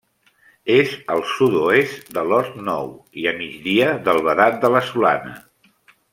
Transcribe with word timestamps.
És 0.75 0.93
al 1.15 1.19
sud-oest 1.33 2.09
de 2.17 2.23
l'Hort 2.31 2.57
Nou 2.71 2.89
i 3.25 3.27
a 3.33 3.35
migdia 3.43 3.93
del 4.09 4.23
Vedat 4.31 4.59
de 4.65 4.73
la 4.79 4.83
Solana. 4.89 5.37